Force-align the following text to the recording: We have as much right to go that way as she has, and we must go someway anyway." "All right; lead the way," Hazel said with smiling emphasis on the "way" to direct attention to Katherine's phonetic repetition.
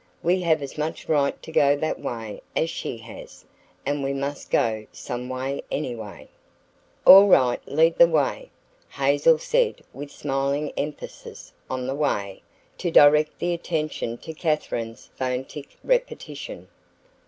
We 0.23 0.41
have 0.41 0.63
as 0.63 0.79
much 0.79 1.07
right 1.07 1.39
to 1.43 1.51
go 1.51 1.75
that 1.75 1.99
way 1.99 2.41
as 2.55 2.71
she 2.71 2.97
has, 2.97 3.45
and 3.85 4.03
we 4.03 4.13
must 4.15 4.49
go 4.49 4.87
someway 4.91 5.61
anyway." 5.69 6.27
"All 7.05 7.27
right; 7.27 7.59
lead 7.67 7.99
the 7.99 8.07
way," 8.07 8.49
Hazel 8.89 9.37
said 9.37 9.83
with 9.93 10.09
smiling 10.09 10.71
emphasis 10.75 11.53
on 11.69 11.85
the 11.85 11.93
"way" 11.93 12.41
to 12.79 12.89
direct 12.89 13.43
attention 13.43 14.17
to 14.17 14.33
Katherine's 14.33 15.11
phonetic 15.17 15.77
repetition. 15.83 16.69